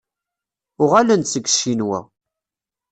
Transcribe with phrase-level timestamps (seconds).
[0.83, 1.99] Uɣalen-d seg Ccinwa.